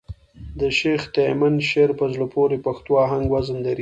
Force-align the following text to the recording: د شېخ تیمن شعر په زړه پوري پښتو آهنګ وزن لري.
د 0.59 0.61
شېخ 0.77 1.01
تیمن 1.15 1.55
شعر 1.69 1.91
په 1.99 2.05
زړه 2.13 2.25
پوري 2.33 2.57
پښتو 2.65 2.91
آهنګ 3.05 3.25
وزن 3.33 3.57
لري. 3.61 3.69